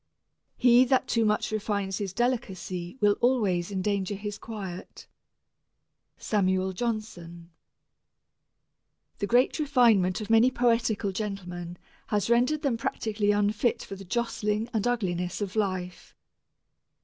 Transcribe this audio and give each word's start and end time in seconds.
He 0.57 0.83
that 0.85 1.07
too 1.07 1.23
much 1.25 1.51
refines 1.51 1.99
his 1.99 2.11
delicacy 2.11 2.97
will 3.01 3.17
always 3.21 3.71
endanger 3.71 4.15
his 4.15 4.39
quiet. 4.39 5.05
SAMUEL 6.17 6.73
JOHNSON. 6.73 7.51
The 9.19 9.27
great 9.27 9.59
refinement 9.59 10.19
of 10.19 10.31
many 10.31 10.49
poetical 10.49 11.11
gentlemen 11.11 11.77
has 12.07 12.31
rendered 12.31 12.63
them 12.63 12.77
practically 12.77 13.29
unfit 13.29 13.83
for 13.83 13.95
the 13.95 14.03
jostling 14.03 14.69
and 14.73 14.87
ugliness 14.87 15.39
of 15.39 15.55
life. 15.55 16.15